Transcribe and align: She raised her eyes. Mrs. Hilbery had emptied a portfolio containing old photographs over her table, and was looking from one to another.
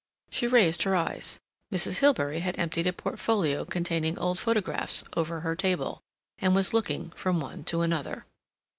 She 0.31 0.47
raised 0.47 0.81
her 0.81 0.95
eyes. 0.95 1.39
Mrs. 1.71 1.99
Hilbery 1.99 2.39
had 2.39 2.57
emptied 2.57 2.87
a 2.87 2.91
portfolio 2.91 3.65
containing 3.65 4.17
old 4.17 4.39
photographs 4.39 5.03
over 5.15 5.41
her 5.41 5.55
table, 5.55 6.01
and 6.39 6.55
was 6.55 6.73
looking 6.73 7.11
from 7.11 7.39
one 7.39 7.63
to 7.65 7.81
another. 7.81 8.25